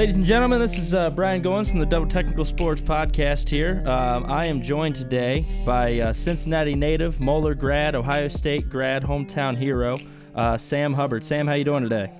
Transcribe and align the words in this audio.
Ladies 0.00 0.16
and 0.16 0.24
gentlemen, 0.24 0.60
this 0.60 0.78
is 0.78 0.94
uh, 0.94 1.10
Brian 1.10 1.42
Goins 1.42 1.70
from 1.70 1.78
the 1.78 1.84
Double 1.84 2.06
Technical 2.06 2.46
Sports 2.46 2.80
Podcast 2.80 3.50
here. 3.50 3.86
Um, 3.86 4.24
I 4.32 4.46
am 4.46 4.62
joined 4.62 4.94
today 4.94 5.44
by 5.66 6.00
uh, 6.00 6.14
Cincinnati 6.14 6.74
native, 6.74 7.20
Moeller 7.20 7.54
grad, 7.54 7.94
Ohio 7.94 8.28
State 8.28 8.62
grad, 8.70 9.02
hometown 9.02 9.54
hero, 9.54 9.98
uh, 10.34 10.56
Sam 10.56 10.94
Hubbard. 10.94 11.22
Sam, 11.22 11.46
how 11.46 11.52
you 11.52 11.64
doing 11.64 11.82
today? 11.82 12.10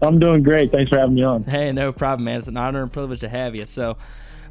I'm 0.00 0.18
doing 0.18 0.42
great. 0.42 0.72
Thanks 0.72 0.88
for 0.88 0.98
having 0.98 1.16
me 1.16 1.22
on. 1.22 1.44
Hey, 1.44 1.70
no 1.70 1.92
problem, 1.92 2.24
man. 2.24 2.38
It's 2.38 2.48
an 2.48 2.56
honor 2.56 2.82
and 2.82 2.90
privilege 2.90 3.20
to 3.20 3.28
have 3.28 3.54
you. 3.54 3.66
So, 3.66 3.98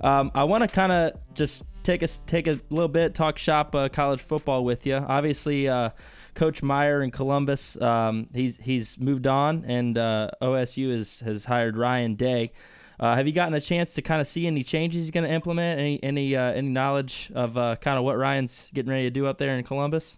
um, 0.02 0.30
I 0.36 0.44
want 0.44 0.62
to 0.62 0.68
kind 0.68 0.92
of 0.92 1.34
just 1.34 1.64
take 1.82 2.04
a 2.04 2.08
take 2.28 2.46
a 2.46 2.60
little 2.70 2.88
bit, 2.88 3.16
talk 3.16 3.40
shop 3.40 3.74
uh, 3.74 3.90
college 3.90 4.22
football 4.22 4.64
with 4.64 4.86
you. 4.86 4.98
Obviously, 4.98 5.68
uh, 5.68 5.90
Coach 6.40 6.64
Meyer 6.64 7.02
in 7.02 7.12
Columbus, 7.12 7.80
um, 7.82 8.30
he's 8.34 8.56
he's 8.62 8.98
moved 8.98 9.28
on, 9.28 9.66
and 9.68 9.98
uh, 9.98 10.32
OSU 10.42 10.96
has 10.96 11.20
has 11.20 11.44
hired 11.44 11.76
Ryan 11.76 12.16
Day. 12.16 12.54
Uh, 12.98 13.14
have 13.14 13.28
you 13.28 13.34
gotten 13.34 13.54
a 13.56 13.60
chance 13.60 13.94
to 13.96 14.02
kind 14.02 14.22
of 14.22 14.28
see 14.28 14.48
any 14.48 14.64
changes 14.64 15.04
he's 15.04 15.12
going 15.12 15.26
to 15.26 15.30
implement? 15.30 15.82
Any 15.82 16.02
any 16.02 16.38
uh, 16.38 16.54
any 16.54 16.70
knowledge 16.70 17.30
of 17.36 17.58
uh, 17.58 17.76
kind 17.82 17.98
of 17.98 18.06
what 18.06 18.18
Ryan's 18.18 18.70
getting 18.74 18.90
ready 18.90 19.04
to 19.04 19.10
do 19.10 19.28
up 19.28 19.38
there 19.38 19.50
in 19.58 19.66
Columbus? 19.66 20.18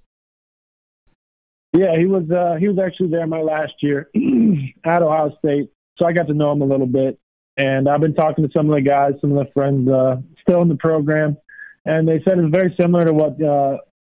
Yeah, 1.74 1.98
he 1.98 2.06
was 2.06 2.30
uh, 2.30 2.58
he 2.60 2.68
was 2.68 2.78
actually 2.78 3.10
there 3.10 3.26
my 3.26 3.42
last 3.42 3.74
year 3.82 4.12
at 4.86 5.02
Ohio 5.02 5.36
State, 5.40 5.72
so 5.98 6.06
I 6.06 6.14
got 6.14 6.28
to 6.28 6.36
know 6.36 6.52
him 6.52 6.62
a 6.62 6.66
little 6.66 6.86
bit. 6.86 7.20
And 7.58 7.90
I've 7.90 8.00
been 8.00 8.14
talking 8.14 8.48
to 8.48 8.54
some 8.56 8.70
of 8.70 8.76
the 8.76 8.88
guys, 8.88 9.14
some 9.22 9.36
of 9.36 9.44
the 9.44 9.52
friends 9.54 9.90
uh, 9.90 10.18
still 10.42 10.62
in 10.62 10.68
the 10.68 10.76
program, 10.76 11.36
and 11.84 12.08
they 12.08 12.22
said 12.24 12.38
it's 12.38 12.56
very 12.56 12.76
similar 12.80 13.06
to 13.06 13.14
what 13.14 13.42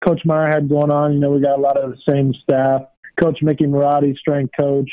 Coach 0.06 0.22
Meyer 0.26 0.48
had 0.48 0.70
going 0.70 0.92
on. 0.92 1.14
You 1.14 1.20
know, 1.20 1.32
we 1.32 1.42
got 1.42 1.58
a 1.58 1.62
lot 1.62 1.78
of 1.78 1.92
the 1.92 1.98
same 2.08 2.34
staff. 2.44 2.84
Coach 3.20 3.40
Mickey 3.42 3.66
Marotti, 3.66 4.16
strength 4.18 4.52
coach, 4.60 4.90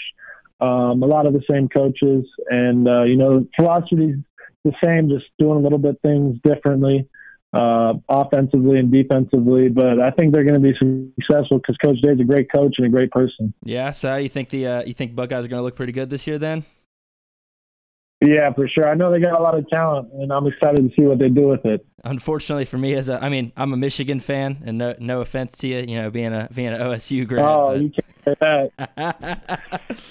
um, 0.61 1.03
a 1.03 1.07
lot 1.07 1.27
of 1.27 1.33
the 1.33 1.43
same 1.51 1.69
coaches, 1.69 2.25
and 2.51 2.89
uh, 2.89 3.03
you 3.03 3.17
know, 3.17 3.47
philosophy's 3.57 4.17
the 4.65 4.73
same, 4.83 5.09
just 5.09 5.25
doing 5.39 5.59
a 5.59 5.61
little 5.61 5.79
bit 5.79 6.01
things 6.03 6.39
differently, 6.45 7.09
uh, 7.53 7.95
offensively 8.09 8.79
and 8.79 8.93
defensively. 8.93 9.69
But 9.69 10.01
I 10.01 10.13
think 10.13 10.33
they're 10.33 10.45
going 10.45 10.61
to 10.61 10.61
be 10.61 10.73
successful 11.19 11.59
because 11.59 11.77
Coach 11.79 12.01
Day's 12.01 12.21
a 12.21 12.25
great 12.25 12.51
coach 12.53 12.75
and 12.79 12.87
a 12.87 12.91
great 12.91 13.11
person. 13.11 13.53
Yeah. 13.65 13.91
So 13.91 14.15
you 14.17 14.29
think 14.29 14.51
the 14.51 14.67
uh, 14.67 14.83
you 14.85 14.95
think 14.95 15.17
Buckeyes 15.17 15.45
are 15.45 15.49
going 15.49 15.61
to 15.61 15.65
look 15.65 15.77
pretty 15.77 15.93
good 15.93 16.11
this 16.11 16.27
year 16.27 16.39
then? 16.39 16.65
Yeah, 18.25 18.53
for 18.53 18.69
sure. 18.69 18.89
I 18.89 18.95
know 18.95 19.11
they 19.11 19.19
got 19.19 19.39
a 19.39 19.43
lot 19.43 19.59
of 19.59 19.69
talent, 19.69 20.13
and 20.13 20.33
I'm 20.33 20.47
excited 20.47 20.77
to 20.89 20.95
see 20.95 21.07
what 21.07 21.19
they 21.19 21.29
do 21.29 21.49
with 21.49 21.65
it. 21.65 21.85
Unfortunately 22.05 22.65
for 22.65 22.79
me, 22.79 22.95
as 22.95 23.09
a, 23.09 23.23
I 23.23 23.29
mean, 23.29 23.53
I'm 23.57 23.73
a 23.73 23.77
Michigan 23.77 24.21
fan, 24.21 24.63
and 24.65 24.79
no, 24.79 24.95
no 25.01 25.21
offense 25.23 25.57
to 25.59 25.69
you, 25.69 25.79
you 25.89 25.97
know, 25.97 26.09
being 26.11 26.33
a 26.33 26.49
being 26.55 26.69
an 26.69 26.81
OSU 26.81 27.27
grad. 27.27 27.45
Oh, 27.45 27.73
but... 27.73 27.83
you 27.83 27.91
can't 27.91 28.25
say 28.25 28.71
that. 28.87 29.61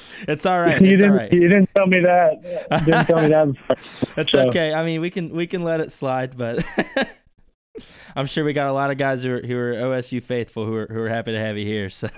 it's 0.27 0.45
all 0.45 0.59
right. 0.59 0.81
you 0.81 0.91
it's 0.91 1.01
didn't. 1.01 1.11
all 1.11 1.17
right. 1.17 1.31
You 1.31 1.47
didn't 1.47 1.69
tell 1.75 1.87
me 1.87 1.99
that. 2.01 2.43
You 2.81 2.85
didn't 2.85 3.05
tell 3.05 3.21
me 3.21 3.27
that. 3.29 4.13
That's 4.15 4.31
So- 4.31 4.47
okay. 4.47 4.73
I 4.73 4.83
mean, 4.83 4.99
we 4.99 5.09
can 5.09 5.29
we 5.29 5.47
can 5.47 5.63
let 5.63 5.79
it 5.79 5.89
slide, 5.91 6.37
but 6.37 6.65
I'm 8.15 8.25
sure 8.25 8.43
we 8.43 8.51
got 8.51 8.67
a 8.67 8.73
lot 8.73 8.91
of 8.91 8.97
guys 8.97 9.23
who 9.23 9.35
are 9.35 9.41
who 9.41 9.57
are 9.57 9.73
OSU 9.73 10.21
faithful 10.21 10.65
who 10.65 10.75
are 10.75 10.87
who 10.87 10.99
are 10.99 11.09
happy 11.09 11.31
to 11.31 11.39
have 11.39 11.57
you 11.57 11.65
here. 11.65 11.89
So, 11.89 12.09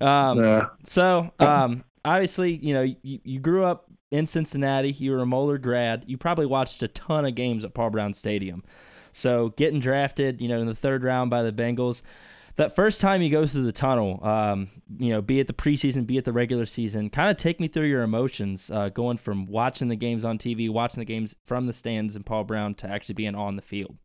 um, 0.00 0.42
Yeah. 0.42 0.66
so 0.84 1.32
um, 1.38 1.84
obviously, 2.04 2.54
you 2.54 2.74
know, 2.74 2.82
you, 2.82 3.18
you 3.24 3.40
grew 3.40 3.64
up 3.64 3.90
in 4.10 4.26
Cincinnati. 4.26 4.90
You 4.90 5.12
were 5.12 5.18
a 5.18 5.26
Moeller 5.26 5.58
grad. 5.58 6.04
You 6.06 6.16
probably 6.16 6.46
watched 6.46 6.82
a 6.82 6.88
ton 6.88 7.24
of 7.24 7.34
games 7.34 7.64
at 7.64 7.74
Paul 7.74 7.90
Brown 7.90 8.12
Stadium. 8.12 8.62
So 9.12 9.50
getting 9.56 9.80
drafted, 9.80 10.40
you 10.40 10.48
know, 10.48 10.60
in 10.60 10.66
the 10.66 10.74
third 10.74 11.02
round 11.02 11.30
by 11.30 11.42
the 11.42 11.52
Bengals. 11.52 12.02
That 12.56 12.74
first 12.74 13.02
time 13.02 13.20
you 13.20 13.28
go 13.28 13.46
through 13.46 13.64
the 13.64 13.72
tunnel, 13.72 14.24
um, 14.26 14.68
you 14.98 15.10
know, 15.10 15.20
be 15.20 15.40
it 15.40 15.46
the 15.46 15.52
preseason, 15.52 16.06
be 16.06 16.16
it 16.16 16.24
the 16.24 16.32
regular 16.32 16.64
season, 16.64 17.10
kind 17.10 17.30
of 17.30 17.36
take 17.36 17.60
me 17.60 17.68
through 17.68 17.86
your 17.86 18.02
emotions, 18.02 18.70
uh, 18.70 18.88
going 18.88 19.18
from 19.18 19.44
watching 19.44 19.88
the 19.88 19.96
games 19.96 20.24
on 20.24 20.38
TV, 20.38 20.70
watching 20.70 21.00
the 21.00 21.04
games 21.04 21.34
from 21.44 21.66
the 21.66 21.74
stands 21.74 22.16
in 22.16 22.22
Paul 22.22 22.44
Brown 22.44 22.74
to 22.76 22.88
actually 22.88 23.14
being 23.14 23.34
on 23.34 23.56
the 23.56 23.62
field. 23.62 23.96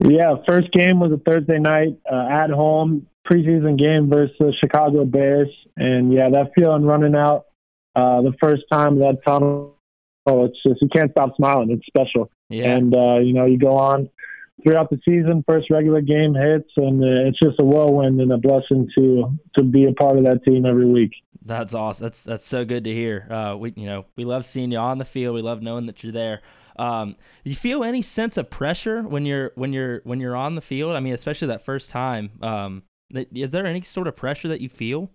Yeah, 0.00 0.36
first 0.48 0.72
game 0.72 0.98
was 0.98 1.12
a 1.12 1.18
Thursday 1.18 1.58
night 1.58 1.98
uh, 2.10 2.26
at 2.28 2.50
home 2.50 3.06
preseason 3.30 3.78
game 3.78 4.10
versus 4.10 4.56
Chicago 4.58 5.04
Bears, 5.04 5.50
and 5.76 6.12
yeah, 6.12 6.30
that 6.30 6.52
feeling 6.56 6.84
running 6.84 7.14
out 7.14 7.46
uh, 7.96 8.22
the 8.22 8.32
first 8.40 8.62
time 8.70 8.98
that 9.00 9.18
tunnel, 9.26 9.76
oh, 10.26 10.44
it's 10.44 10.58
just 10.66 10.80
you 10.82 10.88
can't 10.88 11.10
stop 11.10 11.34
smiling. 11.36 11.70
It's 11.70 11.86
special, 11.86 12.30
Yeah, 12.48 12.76
and 12.76 12.94
uh, 12.94 13.18
you 13.18 13.32
know 13.32 13.46
you 13.46 13.58
go 13.58 13.76
on 13.76 14.08
throughout 14.62 14.90
the 14.90 15.00
season. 15.04 15.44
First 15.48 15.70
regular 15.70 16.00
game 16.00 16.34
hits, 16.34 16.70
and 16.76 17.02
uh, 17.02 17.28
it's 17.28 17.38
just 17.38 17.60
a 17.60 17.64
whirlwind 17.64 18.20
and 18.20 18.32
a 18.32 18.38
blessing 18.38 18.88
to 18.96 19.38
to 19.56 19.64
be 19.64 19.86
a 19.86 19.92
part 19.92 20.18
of 20.18 20.24
that 20.24 20.44
team 20.44 20.66
every 20.66 20.86
week. 20.86 21.12
That's 21.44 21.74
awesome. 21.74 22.04
That's 22.04 22.22
that's 22.22 22.46
so 22.46 22.64
good 22.64 22.84
to 22.84 22.92
hear. 22.92 23.26
Uh, 23.30 23.56
we 23.56 23.72
you 23.76 23.86
know 23.86 24.06
we 24.16 24.24
love 24.24 24.44
seeing 24.44 24.72
you 24.72 24.78
on 24.78 24.98
the 24.98 25.04
field. 25.04 25.34
We 25.34 25.42
love 25.42 25.62
knowing 25.62 25.86
that 25.86 26.02
you're 26.02 26.12
there. 26.12 26.42
Um, 26.76 27.16
do 27.44 27.50
you 27.50 27.56
feel 27.56 27.84
any 27.84 28.00
sense 28.00 28.36
of 28.36 28.48
pressure 28.48 29.02
when 29.02 29.26
you're 29.26 29.52
when 29.54 29.72
you're 29.72 30.00
when 30.04 30.20
you're 30.20 30.36
on 30.36 30.54
the 30.54 30.60
field? 30.60 30.96
I 30.96 31.00
mean, 31.00 31.14
especially 31.14 31.48
that 31.48 31.64
first 31.64 31.90
time. 31.90 32.30
Um, 32.40 32.84
is 33.12 33.50
there 33.50 33.66
any 33.66 33.80
sort 33.82 34.06
of 34.06 34.16
pressure 34.16 34.48
that 34.48 34.60
you 34.60 34.68
feel? 34.68 35.10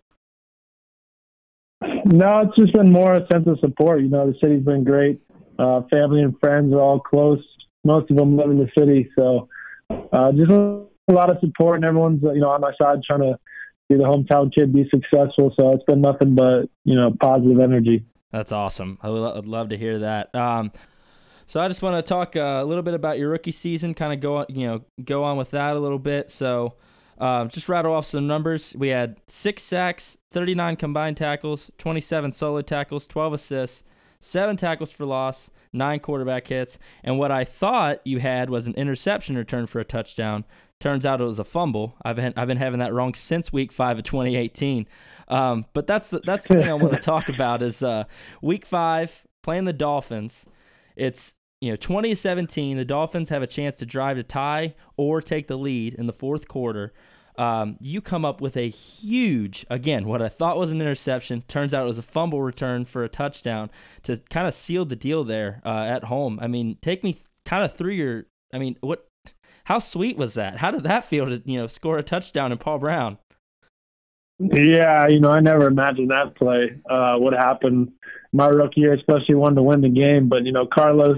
No, 1.82 2.42
it's 2.42 2.56
just 2.56 2.74
been 2.74 2.92
more 2.92 3.14
a 3.14 3.26
sense 3.32 3.48
of 3.48 3.60
support. 3.60 4.02
You 4.02 4.10
know, 4.10 4.32
the 4.32 4.38
city's 4.40 4.64
been 4.64 4.84
great. 4.84 5.22
Uh, 5.58 5.82
family 5.92 6.22
and 6.22 6.38
friends 6.40 6.74
are 6.74 6.80
all 6.80 7.00
close. 7.00 7.44
Most 7.84 8.10
of 8.12 8.18
them 8.18 8.36
live 8.38 8.50
in 8.50 8.58
the 8.58 8.70
city, 8.78 9.10
so 9.18 9.48
uh, 9.90 10.32
just 10.32 10.52
a 10.52 10.88
lot 11.12 11.30
of 11.30 11.38
support, 11.40 11.76
and 11.76 11.86
everyone's 11.86 12.22
you 12.24 12.42
know 12.42 12.50
on 12.50 12.62
my 12.62 12.72
side 12.82 13.00
trying 13.06 13.22
to 13.22 13.38
be 13.90 13.96
the 13.96 14.04
hometown 14.04 14.54
kid 14.54 14.74
be 14.74 14.90
successful. 14.90 15.54
So 15.58 15.72
it's 15.74 15.84
been 15.84 16.02
nothing 16.02 16.36
but 16.36 16.64
you 16.84 16.96
know 16.96 17.14
positive 17.20 17.60
energy. 17.60 18.06
That's 18.32 18.52
awesome. 18.52 18.98
I 19.02 19.10
would 19.10 19.48
love 19.48 19.70
to 19.70 19.78
hear 19.78 20.00
that. 20.00 20.34
Um, 20.36 20.72
so 21.48 21.62
I 21.62 21.68
just 21.68 21.82
want 21.82 22.04
to 22.04 22.08
talk 22.08 22.36
uh, 22.36 22.60
a 22.62 22.66
little 22.66 22.84
bit 22.84 22.96
about 22.96 23.20
your 23.20 23.30
rookie 23.30 23.52
season. 23.52 23.94
Kind 23.94 24.14
of 24.14 24.20
go 24.20 24.38
on, 24.38 24.46
you 24.50 24.66
know, 24.66 24.82
go 25.04 25.24
on 25.24 25.38
with 25.38 25.52
that 25.52 25.76
a 25.76 25.80
little 25.80 26.00
bit. 26.00 26.32
So 26.32 26.74
um, 27.18 27.50
just 27.50 27.70
rattle 27.70 27.94
off 27.94 28.06
some 28.06 28.28
numbers. 28.28 28.76
We 28.78 28.90
had 28.90 29.18
six 29.28 29.64
sacks, 29.64 30.18
39 30.32 30.76
combined 30.76 31.18
tackles, 31.18 31.72
27 31.78 32.32
solo 32.32 32.62
tackles, 32.62 33.08
12 33.08 33.34
assists, 33.34 33.84
seven 34.20 34.58
tackles 34.58 34.92
for 34.92 35.06
loss, 35.06 35.50
nine 35.72 36.00
quarterback 36.00 36.48
hits, 36.48 36.78
and 37.04 37.18
what 37.18 37.32
I 37.32 37.44
thought 37.44 38.02
you 38.06 38.20
had 38.20 38.50
was 38.50 38.68
an 38.68 38.74
interception 38.76 39.38
return 39.38 39.68
for 39.68 39.80
a 39.80 39.86
touchdown. 39.86 40.46
Turns 40.80 41.06
out 41.06 41.22
it 41.22 41.26
was 41.26 41.40
a 41.40 41.46
fumble. 41.46 41.96
I've 42.04 42.18
been 42.18 42.34
I've 42.36 42.48
been 42.48 42.58
having 42.58 42.80
that 42.80 42.94
wrong 42.94 43.14
since 43.14 43.54
week 43.54 43.72
five 43.72 43.98
of 43.98 44.04
2018. 44.04 44.88
Um, 45.28 45.66
but 45.74 45.88
that's 45.88 46.10
the, 46.10 46.20
that's 46.20 46.48
the 46.48 46.56
thing 46.56 46.70
I 46.70 46.74
want 46.74 46.94
to 46.94 47.00
talk 47.02 47.30
about 47.30 47.62
is 47.62 47.82
uh, 47.82 48.04
week 48.42 48.66
five 48.66 49.26
playing 49.42 49.66
the 49.66 49.74
Dolphins. 49.74 50.46
It's 50.96 51.36
you 51.66 51.72
know 51.72 51.78
2017, 51.78 52.78
The 52.78 52.86
Dolphins 52.86 53.30
have 53.30 53.42
a 53.42 53.48
chance 53.48 53.78
to 53.78 53.88
drive 53.88 54.18
to 54.18 54.24
tie 54.24 54.76
or 54.98 55.20
take 55.20 55.48
the 55.48 55.58
lead 55.58 55.96
in 55.96 56.06
the 56.06 56.14
fourth 56.14 56.48
quarter. 56.48 56.94
Um, 57.40 57.78
you 57.82 58.02
come 58.02 58.24
up 58.24 58.40
with 58.40 58.56
a 58.56 58.70
huge, 58.70 59.66
again, 59.68 60.06
what 60.06 60.22
I 60.22 60.30
thought 60.30 60.60
was 60.60 60.72
an 60.72 60.80
interception. 60.80 61.42
Turns 61.48 61.74
out 61.74 61.84
it 61.84 61.88
was 61.88 61.98
a 61.98 62.04
fumble 62.04 62.44
return 62.44 62.86
for 62.86 63.04
a 63.04 63.10
touchdown 63.10 63.72
to 64.04 64.18
kind 64.30 64.48
of 64.48 64.54
seal 64.54 64.86
the 64.86 64.96
deal 64.96 65.24
there 65.24 65.60
uh, 65.66 65.86
at 65.86 66.04
home. 66.04 66.38
I 66.40 66.46
mean, 66.46 66.78
take 66.84 67.04
me 67.04 67.18
kind 67.46 67.64
of 67.64 67.76
through 67.76 67.94
your. 67.94 68.28
I 68.54 68.60
mean, 68.60 68.78
what? 68.82 69.08
How 69.64 69.80
sweet 69.80 70.18
was 70.18 70.36
that? 70.36 70.60
How 70.60 70.70
did 70.70 70.84
that 70.84 71.04
feel 71.04 71.26
to 71.26 71.42
you 71.46 71.60
know 71.60 71.66
score 71.66 71.98
a 71.98 72.04
touchdown 72.04 72.52
in 72.52 72.60
Paul 72.60 72.78
Brown? 72.78 73.18
Yeah, 74.38 75.08
you 75.08 75.20
know, 75.20 75.32
I 75.32 75.40
never 75.40 75.66
imagined 75.66 76.12
that 76.12 76.36
play 76.36 76.80
uh, 76.90 77.16
would 77.20 77.34
happen 77.34 77.92
my 78.34 78.48
rookie 78.48 78.82
year, 78.82 78.94
especially 78.94 79.36
one 79.36 79.56
to 79.56 79.64
win 79.64 79.82
the 79.82 79.90
game. 79.90 80.30
But 80.30 80.46
you 80.46 80.52
know, 80.52 80.68
Carlos 80.68 81.18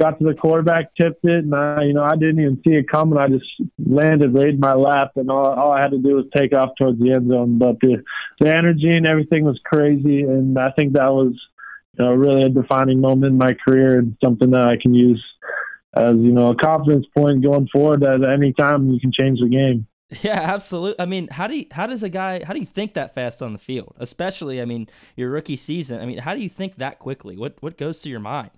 got 0.00 0.18
to 0.18 0.24
the 0.24 0.34
quarterback, 0.34 0.94
tipped 1.00 1.24
it, 1.24 1.44
and 1.44 1.54
I, 1.54 1.84
you 1.84 1.92
know, 1.92 2.02
I 2.02 2.16
didn't 2.16 2.40
even 2.40 2.60
see 2.66 2.74
it 2.74 2.88
coming. 2.88 3.18
I 3.18 3.28
just 3.28 3.44
landed 3.78 4.34
right 4.34 4.48
in 4.48 4.60
my 4.60 4.74
lap, 4.74 5.12
and 5.16 5.30
all, 5.30 5.46
all 5.46 5.72
I 5.72 5.80
had 5.80 5.92
to 5.92 5.98
do 5.98 6.16
was 6.16 6.26
take 6.34 6.52
off 6.52 6.70
towards 6.78 6.98
the 6.98 7.12
end 7.12 7.28
zone. 7.30 7.58
But 7.58 7.80
the 7.80 8.02
the 8.40 8.54
energy 8.54 8.90
and 8.90 9.06
everything 9.06 9.44
was 9.44 9.60
crazy, 9.64 10.22
and 10.22 10.58
I 10.58 10.70
think 10.72 10.94
that 10.94 11.12
was 11.12 11.34
you 11.98 12.04
know 12.04 12.12
really 12.12 12.42
a 12.42 12.48
defining 12.48 13.00
moment 13.00 13.32
in 13.32 13.38
my 13.38 13.54
career 13.54 13.98
and 13.98 14.16
something 14.22 14.50
that 14.50 14.66
I 14.66 14.76
can 14.76 14.94
use 14.94 15.22
as 15.94 16.16
you 16.16 16.32
know 16.32 16.50
a 16.50 16.56
confidence 16.56 17.06
point 17.16 17.42
going 17.42 17.68
forward. 17.72 18.02
At 18.02 18.24
any 18.24 18.52
time 18.52 18.90
you 18.90 19.00
can 19.00 19.12
change 19.12 19.40
the 19.40 19.48
game. 19.48 19.86
Yeah, 20.20 20.40
absolutely. 20.40 21.00
I 21.00 21.06
mean, 21.06 21.28
how 21.28 21.46
do 21.46 21.56
you, 21.56 21.66
how 21.72 21.86
does 21.86 22.02
a 22.02 22.08
guy 22.10 22.44
how 22.44 22.52
do 22.52 22.60
you 22.60 22.66
think 22.66 22.94
that 22.94 23.14
fast 23.14 23.40
on 23.40 23.54
the 23.54 23.58
field? 23.58 23.94
Especially, 23.98 24.60
I 24.60 24.66
mean, 24.66 24.88
your 25.16 25.30
rookie 25.30 25.56
season. 25.56 26.00
I 26.00 26.06
mean, 26.06 26.18
how 26.18 26.34
do 26.34 26.40
you 26.40 26.50
think 26.50 26.76
that 26.76 26.98
quickly? 26.98 27.36
What 27.36 27.56
what 27.60 27.78
goes 27.78 28.02
through 28.02 28.10
your 28.10 28.20
mind? 28.20 28.50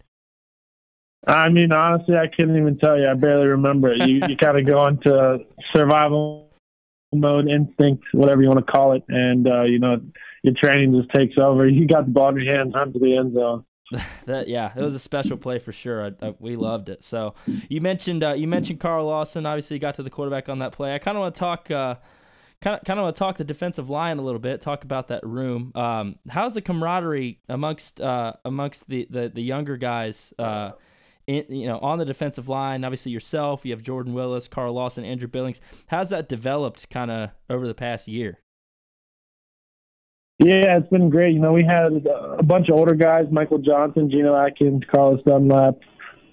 I 1.27 1.49
mean, 1.49 1.73
honestly, 1.73 2.17
I 2.17 2.27
couldn't 2.27 2.57
even 2.57 2.79
tell 2.79 2.99
you. 2.99 3.09
I 3.09 3.15
barely 3.15 3.47
remember 3.47 3.93
it. 3.93 4.07
You, 4.09 4.21
you 4.29 4.37
kind 4.37 4.59
of 4.59 4.67
go 4.67 4.87
into 4.87 5.39
survival 5.73 6.51
mode, 7.15 7.49
instinct, 7.49 8.05
whatever 8.13 8.43
you 8.43 8.49
want 8.49 8.65
to 8.65 8.71
call 8.71 8.93
it, 8.93 9.05
and 9.09 9.47
uh, 9.47 9.63
you 9.63 9.79
know 9.79 10.01
your 10.43 10.55
training 10.55 10.99
just 10.99 11.13
takes 11.15 11.39
over. 11.39 11.67
You 11.75 11.87
got 11.87 12.07
the 12.07 12.13
ball 12.13 12.31
in 12.31 12.43
your 12.43 12.55
hands, 12.55 12.75
run 12.75 12.93
to 12.93 12.99
the 12.99 13.17
end 13.17 13.35
zone. 13.35 13.65
that 14.27 14.49
yeah, 14.49 14.73
it 14.75 14.81
was 14.81 14.95
a 14.95 14.99
special 14.99 15.37
play 15.37 15.59
for 15.59 15.73
sure. 15.73 16.07
I, 16.07 16.27
I, 16.27 16.35
we 16.39 16.57
loved 16.57 16.89
it. 16.89 17.03
So 17.03 17.35
you 17.69 17.81
mentioned 17.81 18.23
uh, 18.23 18.35
you 18.35 18.47
mentioned 18.47 18.81
Carl 18.81 19.07
Lawson. 19.07 19.47
Obviously, 19.47 19.79
got 19.79 19.95
to 19.95 20.03
the 20.03 20.11
quarterback 20.11 20.49
on 20.49 20.59
that 20.59 20.73
play. 20.73 20.95
I 20.95 20.99
kind 20.99 21.17
of 21.17 21.23
want 21.23 21.35
to 21.35 21.39
talk 21.39 21.71
uh, 21.71 21.97
kind 22.61 22.79
of 22.79 22.85
kind 22.85 22.99
of 22.99 23.05
want 23.05 23.17
to 23.17 23.19
talk 23.19 23.37
the 23.37 23.45
defensive 23.45 23.91
line 23.91 24.19
a 24.19 24.23
little 24.23 24.41
bit. 24.41 24.61
Talk 24.61 24.85
about 24.85 25.09
that 25.09 25.25
room. 25.25 25.73
Um, 25.75 26.17
how's 26.29 26.55
the 26.55 26.63
camaraderie 26.63 27.41
amongst 27.49 28.01
uh, 28.01 28.35
amongst 28.45 28.89
the, 28.89 29.07
the 29.11 29.29
the 29.29 29.43
younger 29.43 29.77
guys? 29.77 30.33
In, 31.27 31.45
you 31.49 31.67
know, 31.67 31.79
on 31.79 31.99
the 31.99 32.05
defensive 32.05 32.49
line, 32.49 32.85
obviously 32.85 33.13
yourself, 33.13 33.65
you 33.65 33.73
have 33.73 33.83
Jordan 33.83 34.13
Willis, 34.13 34.49
Carl 34.49 34.75
Lawson, 34.75 35.05
Andrew 35.05 35.29
Billings. 35.29 35.61
How's 35.87 36.11
that 36.11 36.29
developed 36.29 36.91
kind 36.91 37.11
of 37.11 37.31
over 37.49 37.67
the 37.67 37.75
past 37.75 38.09
year? 38.09 38.41
Yeah, 40.39 40.77
it's 40.77 40.89
been 40.89 41.11
great. 41.11 41.33
You 41.33 41.41
know, 41.41 41.53
we 41.53 41.65
had 41.65 42.05
a 42.39 42.43
bunch 42.43 42.69
of 42.69 42.75
older 42.75 42.95
guys, 42.95 43.27
Michael 43.31 43.59
Johnson, 43.59 44.11
Geno 44.11 44.35
Atkins, 44.37 44.83
Carlos 44.93 45.23
Dunlap, 45.25 45.77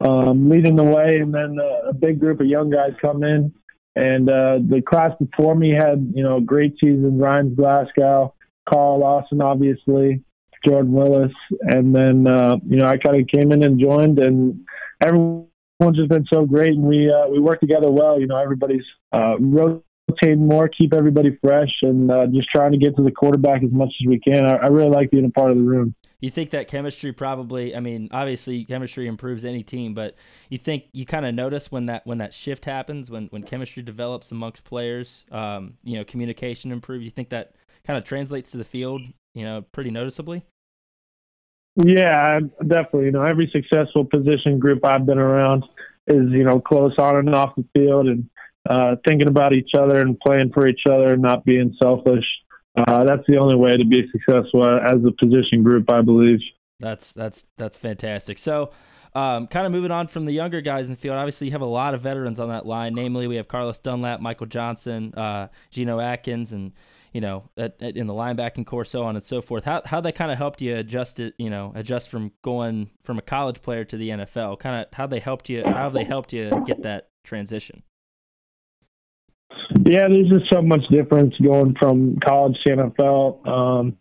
um, 0.02 0.50
leading 0.50 0.76
the 0.76 0.84
way, 0.84 1.20
and 1.20 1.34
then 1.34 1.58
uh, 1.60 1.90
a 1.90 1.94
big 1.94 2.20
group 2.20 2.42
of 2.42 2.48
young 2.48 2.70
guys 2.70 2.92
come 3.02 3.24
in. 3.24 3.54
And 3.96 4.30
uh, 4.30 4.60
the 4.68 4.82
class 4.82 5.12
before 5.20 5.56
me 5.56 5.70
had, 5.70 6.12
you 6.16 6.24
know, 6.24 6.40
great 6.40 6.74
season. 6.80 7.20
Ryan 7.20 7.54
Glasgow, 7.54 8.34
Carl 8.68 9.00
Lawson, 9.00 9.42
obviously, 9.42 10.24
Jordan 10.66 10.94
Willis, 10.94 11.34
and 11.62 11.94
then 11.94 12.28
uh, 12.28 12.58
you 12.68 12.78
know 12.78 12.86
I 12.86 12.98
kind 12.98 13.20
of 13.20 13.28
came 13.28 13.52
in 13.52 13.64
and 13.64 13.80
joined, 13.80 14.20
and 14.20 14.60
everyone's 15.02 15.48
just 15.96 16.10
been 16.10 16.26
so 16.32 16.46
great, 16.46 16.70
and 16.70 16.84
we 16.84 17.12
uh, 17.12 17.28
we 17.28 17.40
work 17.40 17.60
together 17.60 17.90
well. 17.92 18.20
You 18.20 18.28
know, 18.28 18.38
everybody's 18.38 18.86
uh, 19.12 19.36
rotating 19.40 20.48
more, 20.48 20.68
keep 20.68 20.94
everybody 20.94 21.38
fresh, 21.42 21.72
and 21.82 22.12
uh, 22.12 22.28
just 22.28 22.50
trying 22.54 22.72
to 22.72 22.78
get 22.78 22.96
to 22.98 23.04
the 23.04 23.12
quarterback 23.12 23.64
as 23.64 23.72
much 23.72 23.94
as 24.02 24.08
we 24.08 24.20
can. 24.20 24.46
I, 24.46 24.54
I 24.54 24.68
really 24.68 24.90
like 24.90 25.12
being 25.12 25.26
a 25.26 25.30
part 25.30 25.52
of 25.52 25.58
the 25.58 25.64
room 25.64 25.96
you 26.22 26.30
think 26.30 26.52
that 26.52 26.68
chemistry 26.68 27.12
probably 27.12 27.76
i 27.76 27.80
mean 27.80 28.08
obviously 28.12 28.64
chemistry 28.64 29.08
improves 29.08 29.44
any 29.44 29.64
team 29.64 29.94
but 29.94 30.16
you 30.50 30.58
think 30.58 30.86
you 30.94 31.06
kind 31.06 31.26
of 31.26 31.34
notice 31.34 31.72
when 31.72 31.88
that 31.88 32.06
when 32.06 32.20
that 32.20 32.34
shift 32.34 32.64
happens 32.66 33.12
when 33.12 33.26
when 33.28 33.44
chemistry 33.44 33.84
develops 33.84 34.32
amongst 34.32 34.64
players 34.64 35.26
um, 35.32 35.74
you 35.84 35.98
know 35.98 36.06
communication 36.06 36.72
improves 36.72 37.04
you 37.04 37.12
think 37.12 37.30
that 37.30 37.54
kind 37.86 37.98
of 37.98 38.06
translates 38.06 38.52
to 38.52 38.58
the 38.58 38.64
field 38.64 39.02
you 39.34 39.44
know 39.44 39.64
pretty 39.74 39.92
noticeably 39.92 40.44
yeah 41.76 42.40
definitely 42.68 43.06
you 43.06 43.12
know 43.12 43.24
every 43.24 43.50
successful 43.52 44.04
position 44.04 44.60
group 44.60 44.84
i've 44.86 45.06
been 45.06 45.20
around 45.20 45.64
is 46.08 46.30
you 46.32 46.44
know 46.44 46.60
close 46.60 46.94
on 46.98 47.16
and 47.16 47.34
off 47.34 47.56
the 47.56 47.66
field 47.74 48.08
and 48.08 48.30
uh, 48.70 48.96
thinking 49.08 49.28
about 49.28 49.54
each 49.54 49.72
other 49.76 50.02
and 50.02 50.20
playing 50.20 50.52
for 50.54 50.68
each 50.68 50.82
other 50.88 51.14
and 51.14 51.22
not 51.22 51.44
being 51.46 51.76
selfish 51.82 52.26
uh, 52.76 53.04
that's 53.04 53.24
the 53.28 53.38
only 53.38 53.56
way 53.56 53.76
to 53.76 53.86
be 53.86 54.10
successful 54.12 54.66
as 54.66 55.04
a 55.06 55.12
position 55.12 55.64
group, 55.64 55.92
I 55.92 56.02
believe. 56.02 56.40
That's 56.80 57.12
that's 57.12 57.44
that's 57.58 57.78
fantastic. 57.78 58.40
So, 58.40 58.72
um, 59.14 59.48
kind 59.48 59.66
of 59.66 59.72
moving 59.72 59.92
on 59.92 60.08
from 60.08 60.26
the 60.26 60.32
younger 60.32 60.62
guys 60.62 60.86
in 60.86 60.92
the 60.92 60.98
field. 60.98 61.18
Obviously, 61.18 61.48
you 61.48 61.52
have 61.52 61.62
a 61.62 61.66
lot 61.66 61.94
of 61.94 62.02
veterans 62.02 62.40
on 62.40 62.50
that 62.50 62.66
line. 62.66 62.96
Namely, 62.96 63.28
we 63.28 63.36
have 63.36 63.48
Carlos 63.48 63.78
Dunlap, 63.80 64.22
Michael 64.22 64.48
Johnson, 64.48 65.14
uh, 65.16 65.50
Geno 65.70 66.00
Atkins, 66.00 66.54
and 66.54 66.72
you 67.12 67.22
know, 67.22 67.50
at, 67.58 67.82
at, 67.82 67.98
in 67.98 68.08
the 68.08 68.14
linebacking 68.14 68.66
corps, 68.66 68.86
so 68.86 69.04
on 69.04 69.16
and 69.16 69.24
so 69.24 69.42
forth. 69.42 69.66
How 69.66 69.82
how 69.86 70.02
that 70.02 70.14
kind 70.14 70.32
of 70.32 70.38
helped 70.38 70.62
you 70.62 70.76
adjust 70.78 71.20
it? 71.20 71.34
You 71.38 71.50
know, 71.50 71.72
adjust 71.76 72.10
from 72.10 72.32
going 72.42 72.92
from 73.04 73.18
a 73.18 73.22
college 73.22 73.62
player 73.62 73.84
to 73.86 73.98
the 73.98 74.10
NFL. 74.10 74.60
Kind 74.60 74.86
of 74.86 74.94
how 74.94 75.08
they 75.08 75.20
helped 75.20 75.50
you? 75.50 75.64
How 75.66 75.90
they 75.90 76.04
helped 76.04 76.34
you 76.34 76.64
get 76.66 76.84
that 76.84 77.10
transition? 77.24 77.84
Yeah, 79.86 80.08
there's 80.08 80.30
just 80.30 80.52
so 80.52 80.62
much 80.62 80.82
difference 80.90 81.36
going 81.42 81.76
from 81.80 82.18
college 82.20 82.58
to 82.66 82.76
NFL, 82.76 83.48
um, 83.48 83.98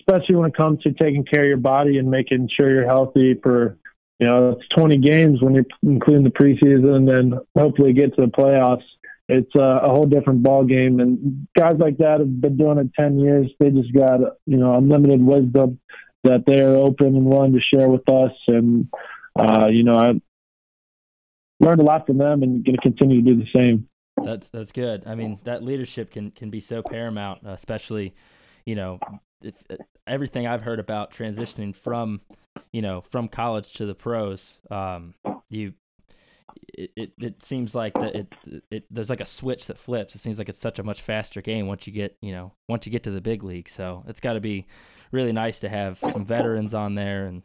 especially 0.00 0.36
when 0.36 0.48
it 0.48 0.56
comes 0.56 0.82
to 0.82 0.92
taking 0.92 1.24
care 1.24 1.42
of 1.42 1.46
your 1.46 1.56
body 1.56 1.98
and 1.98 2.10
making 2.10 2.48
sure 2.58 2.70
you're 2.70 2.86
healthy 2.86 3.34
for, 3.42 3.78
you 4.18 4.26
know, 4.26 4.50
it's 4.50 4.68
20 4.76 4.96
games 4.98 5.42
when 5.42 5.54
you're 5.54 5.66
including 5.82 6.24
the 6.24 6.30
preseason 6.30 7.16
and 7.16 7.34
hopefully 7.56 7.92
get 7.92 8.14
to 8.16 8.22
the 8.22 8.32
playoffs. 8.32 8.82
It's 9.28 9.54
a, 9.54 9.80
a 9.82 9.90
whole 9.90 10.06
different 10.06 10.42
ball 10.42 10.64
game, 10.64 11.00
and 11.00 11.46
guys 11.56 11.76
like 11.78 11.98
that 11.98 12.20
have 12.20 12.40
been 12.40 12.56
doing 12.56 12.78
it 12.78 12.94
10 12.94 13.18
years. 13.18 13.50
They 13.58 13.70
just 13.70 13.92
got, 13.92 14.20
you 14.46 14.56
know, 14.56 14.74
unlimited 14.74 15.22
wisdom 15.22 15.80
that 16.24 16.44
they're 16.46 16.74
open 16.74 17.08
and 17.08 17.26
willing 17.26 17.52
to 17.52 17.60
share 17.60 17.88
with 17.88 18.08
us. 18.08 18.32
And, 18.46 18.88
uh, 19.38 19.66
you 19.66 19.84
know, 19.84 19.94
I 19.94 20.20
learned 21.60 21.80
a 21.80 21.84
lot 21.84 22.06
from 22.06 22.18
them 22.18 22.42
and 22.42 22.64
going 22.64 22.76
to 22.76 22.82
continue 22.82 23.22
to 23.22 23.34
do 23.34 23.36
the 23.36 23.50
same. 23.54 23.88
That's 24.24 24.50
that's 24.50 24.72
good. 24.72 25.04
I 25.06 25.14
mean, 25.14 25.38
that 25.44 25.62
leadership 25.62 26.10
can 26.10 26.30
can 26.32 26.50
be 26.50 26.60
so 26.60 26.82
paramount, 26.82 27.40
especially, 27.44 28.14
you 28.66 28.74
know, 28.74 28.98
if, 29.42 29.54
everything 30.06 30.46
I've 30.46 30.62
heard 30.62 30.80
about 30.80 31.12
transitioning 31.12 31.74
from, 31.74 32.20
you 32.72 32.82
know, 32.82 33.00
from 33.02 33.28
college 33.28 33.72
to 33.74 33.86
the 33.86 33.94
pros. 33.94 34.58
Um, 34.70 35.14
you, 35.48 35.74
it, 36.74 36.90
it, 36.96 37.12
it 37.18 37.42
seems 37.42 37.74
like 37.74 37.94
that 37.94 38.14
it, 38.14 38.34
it 38.70 38.84
there's 38.90 39.10
like 39.10 39.20
a 39.20 39.26
switch 39.26 39.66
that 39.66 39.78
flips. 39.78 40.14
It 40.14 40.18
seems 40.18 40.38
like 40.38 40.48
it's 40.48 40.60
such 40.60 40.78
a 40.78 40.82
much 40.82 41.02
faster 41.02 41.40
game 41.40 41.66
once 41.66 41.86
you 41.86 41.92
get 41.92 42.16
you 42.20 42.32
know 42.32 42.52
once 42.68 42.86
you 42.86 42.92
get 42.92 43.02
to 43.04 43.10
the 43.10 43.20
big 43.20 43.42
league. 43.42 43.68
So 43.68 44.04
it's 44.06 44.20
got 44.20 44.34
to 44.34 44.40
be 44.40 44.66
really 45.12 45.32
nice 45.32 45.60
to 45.60 45.68
have 45.68 45.98
some 45.98 46.24
veterans 46.24 46.74
on 46.74 46.94
there 46.94 47.26
and 47.26 47.42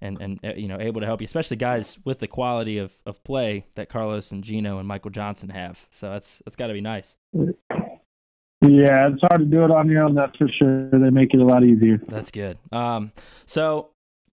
and 0.00 0.20
and 0.20 0.40
uh, 0.44 0.54
you 0.54 0.68
know 0.68 0.78
able 0.80 1.00
to 1.00 1.06
help 1.06 1.20
you, 1.20 1.24
especially 1.24 1.56
guys 1.56 1.98
with 2.04 2.18
the 2.18 2.28
quality 2.28 2.78
of, 2.78 2.94
of 3.06 3.22
play 3.24 3.66
that 3.74 3.88
Carlos 3.88 4.32
and 4.32 4.44
Geno 4.44 4.78
and 4.78 4.86
Michael 4.86 5.10
Johnson 5.10 5.50
have. 5.50 5.86
So 5.90 6.10
that's 6.10 6.42
that's 6.44 6.56
got 6.56 6.68
to 6.68 6.74
be 6.74 6.80
nice. 6.80 7.16
Yeah, 8.64 9.08
it's 9.08 9.20
hard 9.22 9.40
to 9.40 9.44
do 9.44 9.64
it 9.64 9.72
on 9.72 9.88
your 9.88 10.04
own. 10.04 10.14
That's 10.14 10.36
for 10.36 10.48
sure. 10.48 10.88
They 10.90 11.10
make 11.10 11.34
it 11.34 11.40
a 11.40 11.44
lot 11.44 11.64
easier. 11.64 12.00
That's 12.06 12.30
good. 12.30 12.58
Um, 12.70 13.10
so 13.44 13.91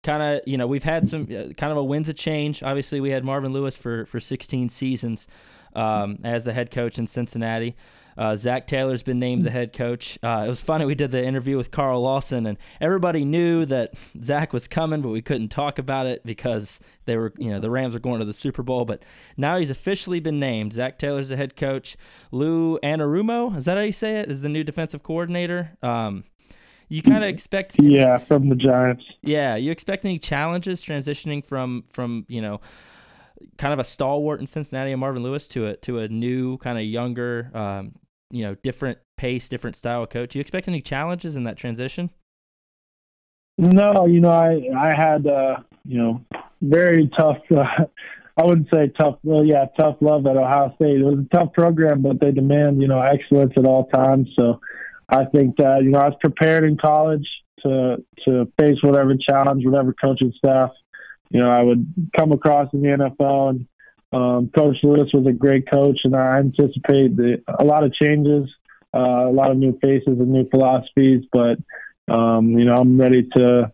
kind 0.08 0.24
of 0.24 0.42
you 0.48 0.58
know 0.58 0.66
we've 0.66 0.86
had 0.86 1.08
some 1.08 1.24
uh, 1.24 1.54
kind 1.54 1.72
of 1.72 1.78
a 1.78 1.84
winds 1.84 2.08
of 2.08 2.16
change. 2.16 2.64
Obviously, 2.64 3.02
we 3.02 3.10
had 3.10 3.26
Marvin 3.26 3.52
Lewis 3.52 3.76
for 3.76 4.06
for 4.06 4.20
16 4.20 4.70
seasons 4.70 5.28
um, 5.76 6.20
as 6.24 6.46
the 6.46 6.54
head 6.54 6.72
coach 6.72 6.98
in 6.98 7.06
Cincinnati. 7.06 7.76
Uh, 8.18 8.36
Zac 8.36 8.66
Taylor's 8.66 9.04
been 9.04 9.20
named 9.20 9.46
the 9.46 9.52
head 9.52 9.74
coach. 9.74 10.18
Uh, 10.24 10.44
it 10.48 10.50
was 10.50 10.62
funny. 10.62 10.86
We 10.86 10.96
did 10.96 11.12
the 11.12 11.24
interview 11.24 11.56
with 11.56 11.70
Carl 11.70 12.02
Lawson, 12.02 12.48
and 12.48 12.58
everybody 12.82 13.24
knew 13.24 13.64
that 13.66 13.94
Zac 14.24 14.54
was 14.54 14.68
coming, 14.68 15.02
but 15.04 15.10
we 15.10 15.22
couldn't 15.22 15.50
talk 15.50 15.78
about 15.78 16.08
it 16.08 16.26
because 16.26 16.80
they 17.06 17.16
were, 17.16 17.32
you 17.38 17.52
know, 17.52 17.60
the 17.60 17.70
Rams 17.70 17.94
were 17.94 18.00
going 18.00 18.18
to 18.18 18.26
the 18.26 18.34
Super 18.34 18.64
Bowl. 18.64 18.86
But 18.86 19.04
now 19.36 19.60
he's 19.60 19.70
officially 19.70 20.20
been 20.20 20.40
named. 20.40 20.74
Zac 20.74 20.98
Taylor's 20.98 21.30
the 21.30 21.38
head 21.38 21.56
coach. 21.56 21.96
Lou 22.32 22.80
Anarumo, 22.80 23.56
is 23.56 23.66
that 23.66 23.78
how 23.78 23.84
you 23.84 23.92
say 23.92 24.16
it? 24.16 24.32
Is 24.32 24.42
the 24.42 24.50
new 24.50 24.64
defensive 24.64 25.04
coordinator. 25.04 25.78
Um, 25.84 26.24
you 26.90 27.02
kind 27.02 27.24
of 27.24 27.30
expect 27.30 27.76
yeah 27.82 28.18
from 28.18 28.50
the 28.50 28.56
giants 28.56 29.04
yeah 29.22 29.56
you 29.56 29.72
expect 29.72 30.06
any 30.06 30.20
challenges 30.20 30.82
transitioning 30.82 31.44
from 31.44 31.84
from 31.90 32.26
you 32.28 32.42
know 32.42 32.60
kind 33.58 33.74
of 33.74 33.80
a 33.80 33.84
stalwart 33.84 34.40
in 34.40 34.48
cincinnati 34.48 34.92
and 34.92 35.00
marvin 35.00 35.22
lewis 35.22 35.48
to 35.48 35.68
a 35.68 35.76
to 35.78 36.00
a 36.00 36.08
new 36.08 36.58
kind 36.58 36.78
of 36.78 36.84
younger 36.84 37.52
um, 37.54 37.94
you 38.32 38.44
know, 38.44 38.56
different 38.56 39.00
pace, 39.18 39.48
different 39.50 39.76
style 39.76 40.04
of 40.04 40.10
coach. 40.10 40.32
Do 40.32 40.40
you 40.40 40.42
expect 40.42 40.68
any 40.68 40.82
challenges 40.82 41.36
in 41.36 41.44
that 41.44 41.58
transition? 41.58 42.10
No, 43.58 44.06
you 44.06 44.20
know, 44.20 44.30
I 44.30 44.70
I 44.78 44.94
had 44.94 45.26
uh, 45.26 45.58
you 45.86 45.98
know 45.98 46.22
very 46.62 47.10
tough. 47.18 47.38
Uh, 47.50 47.86
I 48.40 48.46
wouldn't 48.46 48.68
say 48.72 48.92
tough. 49.00 49.18
Well, 49.24 49.44
yeah, 49.44 49.66
tough 49.80 49.96
love 50.00 50.28
at 50.28 50.38
Ohio 50.38 50.72
State. 50.76 51.00
It 51.00 51.04
was 51.04 51.26
a 51.26 51.36
tough 51.36 51.54
program, 51.54 52.04
but 52.04 52.20
they 52.20 52.32
demand 52.32 52.82
you 52.82 52.88
know 52.88 53.02
excellence 53.02 53.54
at 53.58 53.66
all 53.66 53.88
times. 53.88 54.30
So 54.36 54.60
I 55.10 55.26
think 55.26 55.58
that 55.58 55.84
you 55.84 55.92
know 55.92 56.00
I 56.00 56.10
was 56.10 56.18
prepared 56.22 56.64
in 56.64 56.78
college 56.78 57.28
to 57.64 57.98
to 58.26 58.52
face 58.60 58.78
whatever 58.82 59.16
challenge, 59.18 59.66
whatever 59.66 59.94
coaching 59.94 60.34
staff 60.38 60.72
you 61.30 61.40
know 61.40 61.50
I 61.50 61.62
would 61.62 62.12
come 62.18 62.32
across 62.32 62.74
in 62.74 62.82
the 62.82 62.90
NFL 62.90 63.50
and 63.50 63.68
um, 64.14 64.50
coach 64.56 64.78
Lewis 64.84 65.10
was 65.14 65.26
a 65.28 65.34
great 65.34 65.70
coach, 65.70 66.00
and 66.04 66.16
I 66.16 66.38
anticipate 66.38 67.18
the, 67.18 67.44
a 67.60 67.64
lot 67.64 67.84
of 67.84 67.94
changes, 67.94 68.50
uh, 68.94 69.28
a 69.28 69.32
lot 69.32 69.52
of 69.52 69.58
new 69.58 69.78
faces 69.84 70.08
and 70.08 70.32
new 70.32 70.48
philosophies. 70.50 71.26
But 71.32 71.58
um, 72.08 72.52
you 72.52 72.66
know, 72.66 72.76
I'm 72.76 73.00
ready 73.00 73.28
to 73.36 73.72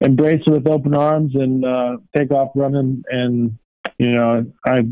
embrace 0.00 0.42
it 0.46 0.50
with 0.50 0.68
open 0.68 0.94
arms 0.94 1.34
and 1.34 1.64
uh, 1.64 1.96
take 2.16 2.30
off 2.30 2.52
running. 2.54 3.02
And 3.10 3.58
you 3.98 4.12
know, 4.12 4.46
I 4.64 4.82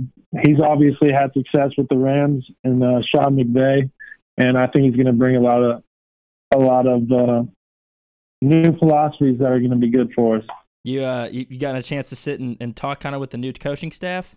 he's 0.43 0.61
obviously 0.61 1.13
had 1.13 1.33
success 1.33 1.71
with 1.79 1.89
the 1.89 1.97
Rams 1.97 2.45
and 2.65 2.83
uh, 2.83 3.01
Sean 3.15 3.37
McVay, 3.37 3.89
and 4.43 4.59
I 4.59 4.67
think 4.67 4.85
he's 4.87 4.97
going 4.97 5.07
to 5.07 5.13
bring 5.13 5.37
a 5.37 5.41
lot 5.41 5.63
of 5.63 5.83
a 6.55 6.59
lot 6.59 6.87
of 6.87 7.11
uh, 7.11 7.43
new 8.41 8.77
philosophies 8.79 9.39
that 9.39 9.47
are 9.47 9.59
going 9.59 9.71
to 9.71 9.77
be 9.77 9.91
good 9.91 10.13
for 10.15 10.37
us. 10.39 10.45
You 10.85 11.05
uh, 11.05 11.29
you, 11.31 11.47
you 11.49 11.59
got 11.59 11.77
a 11.77 11.83
chance 11.83 12.09
to 12.11 12.17
sit 12.17 12.41
and, 12.41 12.57
and 12.61 12.77
talk 12.77 13.01
kind 13.01 13.15
of 13.15 13.21
with 13.21 13.31
the 13.31 13.39
new 13.39 13.53
coaching 13.53 13.93
staff. 13.93 14.35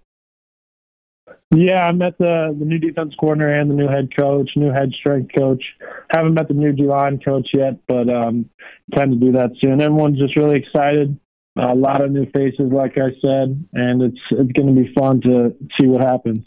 Yeah, 1.51 1.85
I 1.85 1.91
met 1.91 2.17
the 2.19 2.55
the 2.57 2.65
new 2.65 2.77
defense 2.77 3.15
coordinator 3.19 3.51
and 3.51 3.69
the 3.69 3.75
new 3.75 3.87
head 3.87 4.15
coach, 4.15 4.51
new 4.55 4.71
head 4.71 4.91
strength 4.91 5.31
coach. 5.35 5.63
Haven't 6.11 6.35
met 6.35 6.47
the 6.47 6.53
new 6.53 6.71
D 6.71 6.83
line 6.83 7.19
coach 7.19 7.49
yet, 7.53 7.79
but 7.87 8.09
um, 8.09 8.49
plan 8.93 9.09
to 9.09 9.15
do 9.15 9.31
that 9.31 9.51
soon. 9.63 9.81
Everyone's 9.81 10.19
just 10.19 10.35
really 10.35 10.59
excited. 10.59 11.19
A 11.57 11.73
lot 11.73 12.03
of 12.03 12.11
new 12.11 12.29
faces, 12.31 12.71
like 12.71 12.97
I 12.97 13.09
said, 13.21 13.65
and 13.73 14.01
it's 14.03 14.19
it's 14.31 14.51
going 14.51 14.75
to 14.75 14.81
be 14.83 14.93
fun 14.93 15.21
to 15.21 15.55
see 15.79 15.87
what 15.87 16.01
happens. 16.01 16.45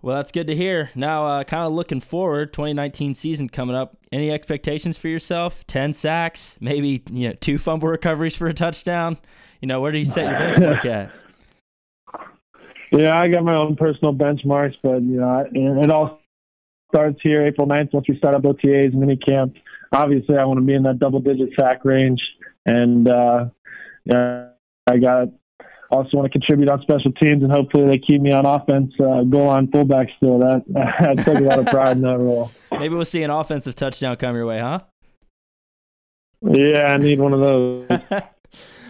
Well, 0.00 0.16
that's 0.16 0.30
good 0.30 0.46
to 0.46 0.54
hear. 0.54 0.90
Now, 0.94 1.26
uh, 1.26 1.44
kind 1.44 1.64
of 1.64 1.72
looking 1.72 2.00
forward, 2.00 2.52
2019 2.52 3.14
season 3.14 3.48
coming 3.48 3.74
up. 3.74 3.96
Any 4.12 4.30
expectations 4.30 4.96
for 4.96 5.08
yourself? 5.08 5.66
10 5.66 5.92
sacks, 5.92 6.56
maybe 6.60 7.02
you 7.10 7.28
know 7.28 7.34
two 7.34 7.58
fumble 7.58 7.88
recoveries 7.88 8.36
for 8.36 8.46
a 8.46 8.54
touchdown. 8.54 9.18
You 9.60 9.66
know, 9.66 9.80
where 9.80 9.90
do 9.90 9.98
you 9.98 10.04
set 10.04 10.26
your 10.26 10.34
benchmark 10.34 10.84
at? 10.84 11.12
Yeah, 12.90 13.20
I 13.20 13.28
got 13.28 13.44
my 13.44 13.54
own 13.54 13.76
personal 13.76 14.14
benchmarks, 14.14 14.76
but 14.82 15.02
you 15.02 15.20
know, 15.20 15.44
it 15.52 15.90
all 15.90 16.20
starts 16.90 17.20
here 17.22 17.46
April 17.46 17.66
9th 17.66 17.92
once 17.92 18.06
we 18.08 18.16
start 18.16 18.34
up 18.34 18.42
OTAs 18.42 18.94
mini 18.94 19.16
camp. 19.16 19.56
Obviously, 19.92 20.38
I 20.38 20.44
want 20.46 20.58
to 20.58 20.64
be 20.64 20.72
in 20.72 20.84
that 20.84 20.98
double 20.98 21.20
digit 21.20 21.50
sack 21.58 21.84
range, 21.84 22.20
and 22.64 23.06
uh, 23.06 23.46
yeah, 24.06 24.48
I 24.86 24.96
got 24.96 25.28
also 25.90 26.16
want 26.16 26.30
to 26.30 26.38
contribute 26.38 26.68
on 26.70 26.80
special 26.82 27.12
teams, 27.12 27.42
and 27.42 27.50
hopefully 27.50 27.86
they 27.86 27.98
keep 27.98 28.20
me 28.20 28.32
on 28.32 28.44
offense, 28.46 28.92
uh, 29.00 29.22
goal 29.22 29.48
on 29.48 29.68
fullback 29.70 30.08
still. 30.16 30.38
That 30.38 30.64
I 31.00 31.14
take 31.14 31.38
a 31.38 31.42
lot 31.42 31.58
of 31.58 31.66
pride 31.66 31.96
in 31.96 32.02
that 32.02 32.18
role. 32.18 32.50
Maybe 32.72 32.94
we'll 32.94 33.04
see 33.04 33.22
an 33.22 33.30
offensive 33.30 33.74
touchdown 33.74 34.16
come 34.16 34.36
your 34.36 34.46
way, 34.46 34.60
huh? 34.60 34.80
Yeah, 36.42 36.92
I 36.92 36.96
need 36.98 37.18
one 37.18 37.32
of 37.32 37.40
those. 37.40 37.88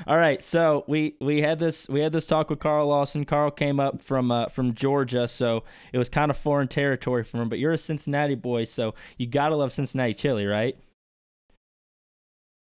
All 0.07 0.17
right, 0.17 0.43
so 0.43 0.85
we 0.89 1.17
we 1.21 1.43
had 1.43 1.59
this 1.59 1.87
we 1.89 2.01
had 2.01 2.13
this 2.13 2.27
talk 2.27 2.49
with 2.49 2.61
Carl 2.61 2.87
Lawson. 2.87 3.25
Carl 3.25 3.51
came 3.51 3.79
up 3.79 4.01
from 4.01 4.31
uh, 4.31 4.49
from 4.49 4.75
Georgia, 4.75 5.29
so 5.29 5.65
it 5.93 5.99
was 5.99 6.09
kind 6.09 6.31
of 6.31 6.37
foreign 6.37 6.69
territory 6.69 7.25
for 7.25 7.43
him. 7.43 7.49
But 7.49 7.59
you're 7.59 7.75
a 7.75 7.79
Cincinnati 7.79 8.35
boy, 8.35 8.65
so 8.65 8.95
you 9.19 9.27
gotta 9.27 9.55
love 9.55 9.71
Cincinnati 9.71 10.15
chili, 10.15 10.47
right? 10.47 10.79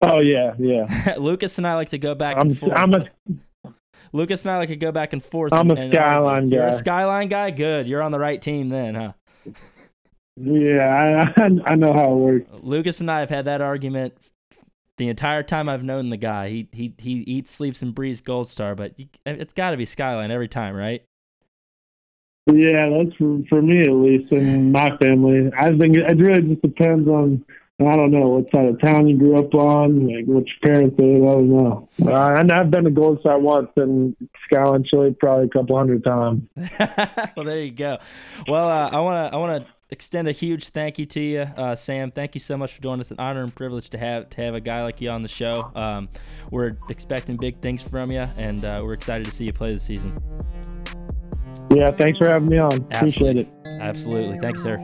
Oh 0.02 0.20
yeah, 0.20 0.54
yeah. 0.58 1.14
Lucas 1.18 1.58
and 1.58 1.66
I 1.66 1.74
like 1.74 1.90
to 1.90 1.98
go 1.98 2.14
back 2.14 2.36
I'm, 2.36 2.48
and 2.48 2.58
forth. 2.58 2.72
I'm 2.74 2.94
a 2.94 3.08
Lucas 4.12 4.42
and 4.44 4.50
I 4.52 4.58
like 4.58 4.68
to 4.68 4.76
go 4.76 4.92
back 4.92 5.12
and 5.12 5.22
forth. 5.24 5.52
I'm 5.52 5.70
a 5.70 5.74
and- 5.74 5.84
and 5.84 5.92
Skyline 5.94 6.48
You're 6.48 6.66
a 6.66 6.70
guy. 6.70 6.76
skyline 6.76 7.28
guy. 7.28 7.50
Good. 7.50 7.86
You're 7.86 8.02
on 8.02 8.12
the 8.12 8.18
right 8.18 8.40
team 8.40 8.68
then, 8.68 8.94
huh? 8.94 9.12
yeah. 10.36 11.32
I, 11.36 11.50
I 11.66 11.74
know 11.74 11.92
how 11.92 12.12
it 12.12 12.16
works. 12.16 12.50
Lucas 12.62 13.00
and 13.00 13.10
I 13.10 13.20
have 13.20 13.30
had 13.30 13.44
that 13.46 13.60
argument 13.60 14.14
the 14.96 15.08
entire 15.08 15.42
time 15.42 15.68
I've 15.68 15.84
known 15.84 16.10
the 16.10 16.16
guy. 16.16 16.48
He 16.48 16.68
he 16.72 16.94
he 16.98 17.12
eats, 17.20 17.50
sleeps, 17.52 17.82
and 17.82 17.94
breathes 17.94 18.20
Gold 18.20 18.48
Star, 18.48 18.74
but 18.74 18.94
it's 19.26 19.52
got 19.52 19.70
to 19.72 19.76
be 19.76 19.84
Skyline 19.86 20.30
every 20.30 20.48
time, 20.48 20.74
right? 20.74 21.02
Yeah, 22.50 22.88
that's 22.88 23.14
for, 23.16 23.40
for 23.48 23.60
me 23.62 23.82
at 23.82 23.90
least, 23.92 24.32
and 24.32 24.72
my 24.72 24.96
family. 24.96 25.50
I 25.56 25.76
think 25.76 25.96
it 25.96 26.16
really 26.16 26.42
just 26.42 26.62
depends 26.62 27.06
on 27.06 27.44
I 27.80 27.94
don't 27.94 28.10
know 28.10 28.28
what 28.28 28.50
side 28.50 28.66
of 28.66 28.80
town 28.80 29.06
you 29.06 29.16
grew 29.16 29.38
up 29.38 29.54
on, 29.54 30.08
like 30.08 30.24
which 30.26 30.50
parents 30.64 30.96
did. 30.96 31.22
I 31.22 31.26
don't 31.26 31.48
know. 31.48 31.88
Uh, 32.04 32.34
and 32.36 32.50
I've 32.50 32.72
been 32.72 32.84
to 32.84 32.90
Gold 32.90 33.20
Star 33.20 33.38
once, 33.38 33.68
and 33.76 34.16
Skyline 34.46 34.84
Chili 34.84 35.14
probably 35.18 35.46
a 35.46 35.48
couple 35.48 35.76
hundred 35.76 36.02
times. 36.02 36.42
well, 37.36 37.46
there 37.46 37.62
you 37.62 37.70
go. 37.70 37.98
Well, 38.48 38.68
uh, 38.68 38.90
I 38.90 39.00
want 39.00 39.30
to 39.30 39.36
I 39.36 39.38
want 39.38 39.64
to 39.64 39.72
extend 39.90 40.26
a 40.26 40.32
huge 40.32 40.70
thank 40.70 40.98
you 40.98 41.06
to 41.06 41.20
you, 41.20 41.40
uh, 41.40 41.76
Sam. 41.76 42.10
Thank 42.10 42.34
you 42.34 42.40
so 42.40 42.56
much 42.56 42.74
for 42.74 42.82
doing 42.82 42.98
this. 42.98 43.12
An 43.12 43.20
honor 43.20 43.44
and 43.44 43.54
privilege 43.54 43.90
to 43.90 43.98
have 43.98 44.28
to 44.30 44.42
have 44.42 44.54
a 44.54 44.60
guy 44.60 44.82
like 44.82 45.00
you 45.00 45.10
on 45.10 45.22
the 45.22 45.28
show. 45.28 45.70
Um, 45.76 46.08
we're 46.50 46.76
expecting 46.88 47.36
big 47.36 47.60
things 47.60 47.80
from 47.80 48.10
you, 48.10 48.26
and 48.36 48.64
uh, 48.64 48.80
we're 48.82 48.94
excited 48.94 49.24
to 49.26 49.30
see 49.30 49.44
you 49.44 49.52
play 49.52 49.72
this 49.72 49.84
season. 49.84 50.16
Yeah, 51.70 51.92
thanks 51.92 52.18
for 52.18 52.28
having 52.28 52.48
me 52.48 52.58
on. 52.58 52.72
Appreciate 52.90 53.36
it. 53.36 53.48
Absolutely. 53.66 54.38
Thanks, 54.38 54.64
sir. 54.64 54.78